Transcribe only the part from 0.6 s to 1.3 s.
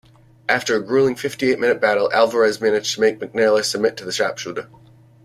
a grueling